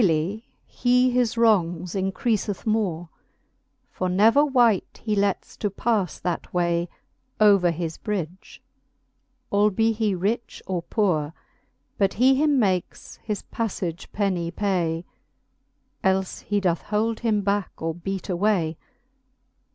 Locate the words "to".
5.57-5.69